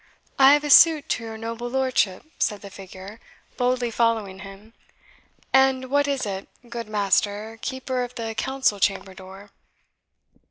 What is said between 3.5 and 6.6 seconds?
boldly following him. "And what is it,